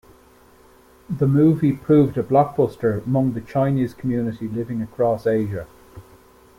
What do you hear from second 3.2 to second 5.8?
the Chinese community living across Asia.